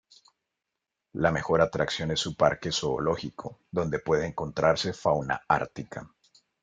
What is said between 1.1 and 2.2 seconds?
La mejor atracción es